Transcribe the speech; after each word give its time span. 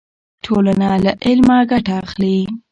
ټولنه 0.43 0.89
له 1.03 1.11
علمه 1.25 1.57
ګټه 1.71 1.93
اخلي. 2.03 2.37